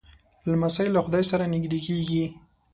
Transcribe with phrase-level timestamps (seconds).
[0.49, 2.25] لمسی له خدای سره نږدې کېږي.